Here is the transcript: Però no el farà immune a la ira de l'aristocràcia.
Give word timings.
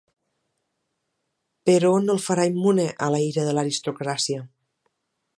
Però 1.69 1.91
no 2.05 2.15
el 2.17 2.23
farà 2.27 2.45
immune 2.51 2.85
a 3.07 3.09
la 3.15 3.19
ira 3.27 3.43
de 3.49 3.53
l'aristocràcia. 3.57 4.41